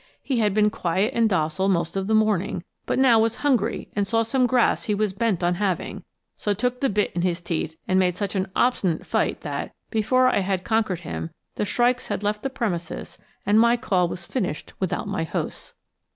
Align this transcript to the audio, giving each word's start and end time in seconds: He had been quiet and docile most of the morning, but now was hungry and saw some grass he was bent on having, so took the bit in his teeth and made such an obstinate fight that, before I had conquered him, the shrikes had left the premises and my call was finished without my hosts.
He 0.23 0.39
had 0.39 0.55
been 0.55 0.71
quiet 0.71 1.13
and 1.13 1.29
docile 1.29 1.69
most 1.69 1.95
of 1.95 2.07
the 2.07 2.15
morning, 2.15 2.63
but 2.87 2.97
now 2.97 3.19
was 3.19 3.35
hungry 3.45 3.87
and 3.95 4.07
saw 4.07 4.23
some 4.23 4.47
grass 4.47 4.85
he 4.85 4.95
was 4.95 5.13
bent 5.13 5.43
on 5.43 5.53
having, 5.61 6.03
so 6.37 6.55
took 6.55 6.79
the 6.81 6.89
bit 6.89 7.11
in 7.13 7.21
his 7.21 7.39
teeth 7.39 7.77
and 7.87 7.99
made 7.99 8.15
such 8.15 8.35
an 8.35 8.47
obstinate 8.55 9.05
fight 9.05 9.41
that, 9.41 9.75
before 9.91 10.27
I 10.27 10.39
had 10.39 10.63
conquered 10.63 11.01
him, 11.01 11.29
the 11.53 11.65
shrikes 11.65 12.07
had 12.07 12.23
left 12.23 12.41
the 12.41 12.49
premises 12.49 13.19
and 13.45 13.59
my 13.59 13.77
call 13.77 14.07
was 14.07 14.25
finished 14.25 14.73
without 14.79 15.07
my 15.07 15.23
hosts. 15.23 15.75